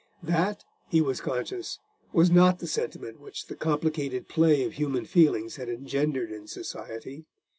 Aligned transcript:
That, 0.23 0.63
he 0.89 0.99
was 0.99 1.21
conscious, 1.21 1.77
was 2.11 2.31
not 2.31 2.57
the 2.57 2.65
sentiment 2.65 3.19
which 3.19 3.45
the 3.45 3.55
complicated 3.55 4.27
play 4.27 4.63
of 4.63 4.73
human 4.73 5.05
feelings 5.05 5.57
had 5.57 5.69
engendered 5.69 6.31
in 6.31 6.47
society. 6.47 7.27